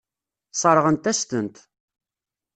Sseṛɣent-as-tent. 0.51 1.55